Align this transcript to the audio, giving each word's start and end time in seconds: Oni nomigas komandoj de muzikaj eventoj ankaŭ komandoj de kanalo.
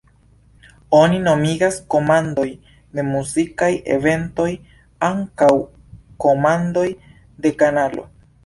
Oni 0.99 1.19
nomigas 1.25 1.77
komandoj 1.95 2.47
de 2.99 3.05
muzikaj 3.11 3.69
eventoj 3.97 4.49
ankaŭ 5.11 5.53
komandoj 6.27 6.89
de 7.45 7.57
kanalo. 7.63 8.13